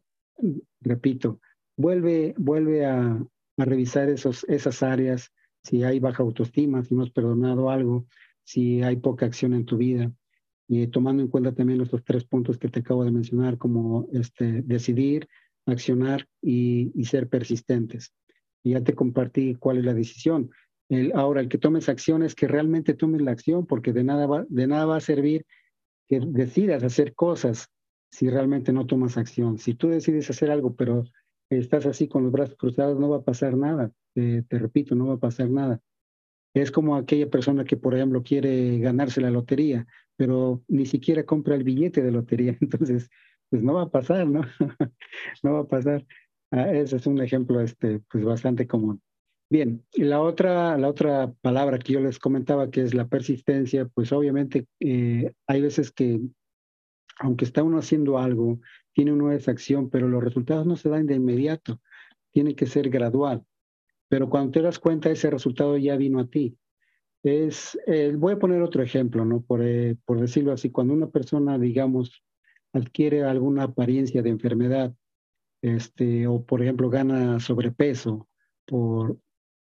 [0.79, 1.41] repito,
[1.75, 3.21] vuelve, vuelve a,
[3.57, 5.29] revisar esos, esas áreas,
[5.61, 8.07] si hay baja autoestima, si no has perdonado algo,
[8.45, 10.11] si hay poca acción en tu vida,
[10.91, 15.27] tomando en cuenta también estos tres puntos que te acabo de mencionar, como este, decidir,
[15.65, 18.13] accionar y, ser persistentes.
[18.63, 20.49] Ya te compartí cuál es la decisión
[21.13, 24.45] ahora, el que tomes acción es que realmente tomes la acción, porque de nada, va,
[24.49, 25.45] de nada va a servir
[26.07, 27.69] que decidas hacer cosas
[28.11, 29.57] si realmente no tomas acción.
[29.57, 31.03] Si tú decides hacer algo, pero
[31.49, 33.91] estás así con los brazos cruzados, no va a pasar nada.
[34.13, 35.79] te repito, no va a pasar nada.
[36.53, 41.55] Es como aquella persona que, por ejemplo, quiere ganarse la lotería, pero ni siquiera compra
[41.55, 42.57] el billete de lotería.
[42.61, 43.09] Entonces,
[43.49, 44.41] pues no va a pasar, ¿no?
[45.43, 46.05] no va a pasar.
[46.51, 49.01] Ah, ese es un ejemplo este, pues bastante común.
[49.49, 54.11] Bien, la otra, la otra palabra que yo les comentaba, que es la persistencia, pues
[54.11, 56.19] obviamente eh, hay veces que,
[57.19, 58.59] aunque está uno haciendo algo,
[58.93, 61.79] tiene uno esa acción, pero los resultados no se dan de inmediato,
[62.31, 63.45] tiene que ser gradual.
[64.13, 66.55] Pero cuando te das cuenta, ese resultado ya vino a ti.
[67.23, 69.41] Es, eh, voy a poner otro ejemplo, ¿no?
[69.41, 72.23] Por, eh, por decirlo así, cuando una persona, digamos,
[72.73, 74.93] adquiere alguna apariencia de enfermedad,
[75.63, 78.27] este, o por ejemplo gana sobrepeso
[78.67, 79.17] por,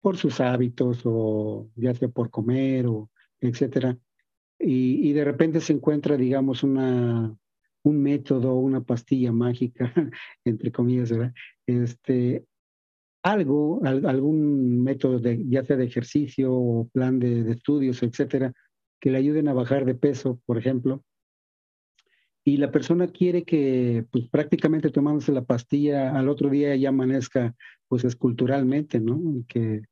[0.01, 3.97] por sus hábitos o ya sea por comer o etcétera.
[4.59, 7.33] Y, de repente se encuentra, digamos, una,
[7.83, 9.93] un método, una pastilla mágica,
[10.43, 11.33] entre comillas, ¿verdad?
[11.65, 12.45] Este,
[13.23, 18.53] algo, algún método, de, ya sea de ejercicio o plan de, estudios, etcétera,
[18.99, 21.03] que le ayuden a bajar de peso, por ejemplo.
[22.45, 27.55] y la persona quiere que pues prácticamente tomándose la pastilla al otro día ya amanezca
[27.87, 29.45] pues esculturalmente, ¿no?
[29.47, 29.83] Que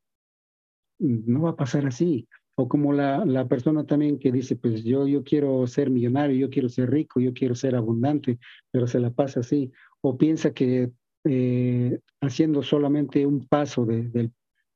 [1.00, 2.28] no va a pasar así.
[2.56, 6.50] O como la, la, persona también que dice, pues yo, yo quiero ser millonario, yo
[6.50, 8.38] quiero ser rico, yo quiero ser abundante,
[8.72, 9.72] pero se la pasa así.
[10.02, 10.92] O piensa que
[11.24, 14.32] eh, haciendo solamente un paso de, del,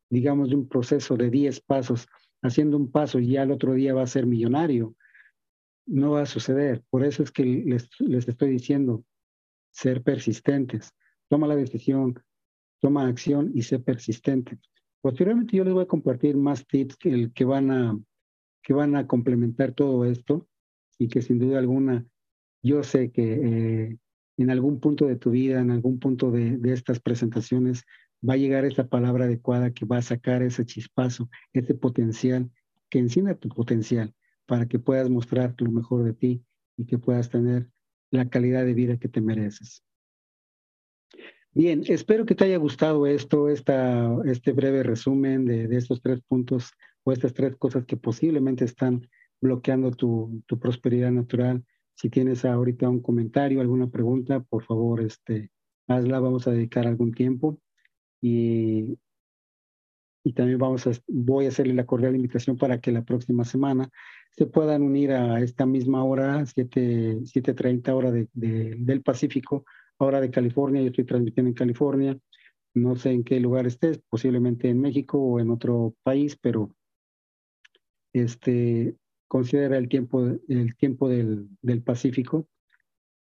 [0.09, 2.07] digamos, de un proceso de 10 pasos,
[2.41, 4.95] haciendo un paso y ya el otro día va a ser millonario.
[5.87, 6.83] No va a suceder.
[6.89, 9.03] Por eso es que les, les estoy diciendo,
[9.71, 10.93] ser persistentes.
[11.27, 12.15] Toma la decisión,
[12.79, 14.57] toma acción y sé persistente.
[15.01, 17.99] Posteriormente yo les voy a compartir más tips que, que, van a,
[18.63, 20.47] que van a complementar todo esto
[20.97, 22.05] y que sin duda alguna
[22.63, 23.97] yo sé que eh,
[24.38, 27.83] en algún punto de tu vida, en algún punto de, estas presentaciones,
[28.27, 32.49] va a llegar esa palabra adecuada que va a sacar ese chispazo, ese potencial,
[32.89, 34.13] que encienda tu potencial
[34.45, 36.43] para que puedas mostrar lo mejor de ti
[36.77, 37.69] y que puedas tener
[38.11, 39.83] la calidad de vida que te mereces.
[41.55, 46.71] Bien, espero que te haya gustado esto, esta, este breve resumen de, estos tres puntos
[47.03, 49.07] o estas tres cosas que posiblemente están
[49.39, 51.63] bloqueando tu, prosperidad natural.
[51.95, 55.51] Si tienes ahorita un comentario, alguna pregunta, por favor, este,
[55.87, 57.59] hazla, vamos a dedicar algún tiempo.
[58.21, 58.97] Y,
[60.23, 63.89] y también vamos a, voy a hacerle la cordial invitación para que la próxima semana
[64.31, 69.65] se puedan unir a esta misma hora, 7.30 hora de, de, del Pacífico,
[69.97, 72.19] hora de California, yo estoy transmitiendo en California,
[72.73, 76.75] no sé en qué lugar estés, posiblemente en México o en otro país, pero
[78.13, 78.97] este,
[79.36, 82.47] considera el tiempo, el tiempo del, del Pacífico,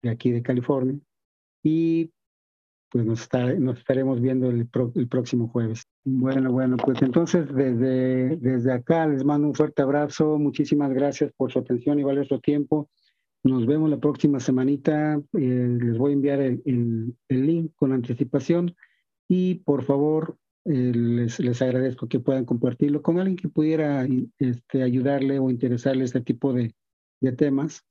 [0.01, 0.97] de aquí de California,
[1.61, 2.13] y
[2.89, 5.89] pues nos, está, nos estaremos viendo el, pro, el, próximo jueves.
[6.05, 11.51] Bueno, bueno, pues entonces desde, desde acá les mando un fuerte abrazo, muchísimas gracias por
[11.51, 12.89] su atención y valioso tiempo.
[13.43, 15.21] Nos vemos la próxima semanita.
[15.37, 18.77] Eh, les voy a enviar el, el, el, link con anticipación
[19.27, 24.07] y por favor eh, les, les, agradezco que puedan compartirlo con alguien que pudiera
[24.39, 26.75] este, ayudarle o interesarle este tipo de,
[27.21, 27.85] de temas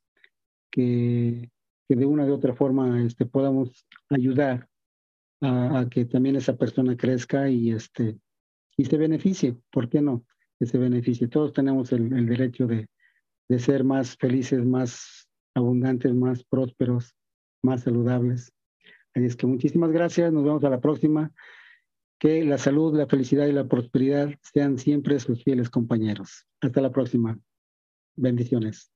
[0.72, 1.52] que,
[1.88, 4.68] que, de una u otra forma este, podamos ayudar
[5.42, 8.18] a, a, que también esa persona crezca y, este,
[8.76, 9.56] y se beneficie.
[9.72, 10.26] ¿Por qué no?
[10.60, 11.28] Que se beneficie.
[11.28, 12.88] Todos tenemos el, el derecho de,
[13.50, 17.16] de ser más felices, más abundantes, más prósperos,
[17.62, 18.52] más saludables.
[19.14, 21.32] Así es que muchísimas gracias, nos vemos a la próxima.
[22.24, 26.48] Que la salud, la felicidad y la prosperidad sean siempre sus fieles compañeros.
[26.62, 27.38] Hasta la próxima.
[28.16, 28.93] Bendiciones.